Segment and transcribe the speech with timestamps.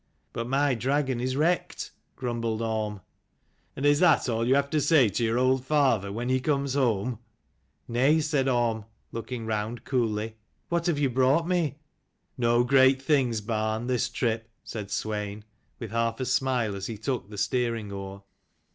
[0.33, 3.01] "But my dragon is wrecked," grumbled Orm."
[3.75, 6.73] And is that all you have to say to your old father when he comes
[6.73, 7.19] home?"
[7.87, 10.37] "Nay," said Orm looking round coolly,
[10.69, 11.77] "What have ye brought me?"
[12.35, 15.43] "No great things, barn, this trip," said Swein,
[15.77, 18.23] with half a smile, as he took the steering oar.